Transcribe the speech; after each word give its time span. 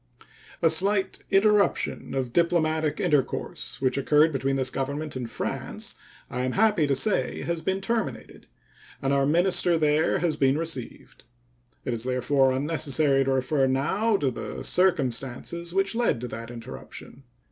A 0.63 0.71
slight 0.71 1.19
interruption 1.29 2.15
of 2.15 2.33
diplomatic 2.33 2.99
intercourse 2.99 3.79
which 3.83 3.99
occurred 3.99 4.31
between 4.31 4.55
this 4.55 4.71
Government 4.71 5.15
and 5.15 5.29
France, 5.29 5.93
I 6.27 6.43
am 6.43 6.53
happy 6.53 6.87
to 6.87 6.95
say, 6.95 7.43
has 7.43 7.61
been 7.61 7.81
terminated, 7.81 8.47
and 8.99 9.13
our 9.13 9.27
minister 9.27 9.77
there 9.77 10.17
has 10.17 10.37
been 10.37 10.57
received. 10.57 11.25
It 11.85 11.93
is 11.93 12.03
therefore 12.03 12.51
unnecessary 12.51 13.23
to 13.25 13.31
refer 13.31 13.67
now 13.67 14.17
to 14.17 14.31
the 14.31 14.63
circumstances 14.63 15.71
which 15.71 15.93
led 15.93 16.19
to 16.21 16.27
that 16.29 16.49
interruption. 16.49 17.21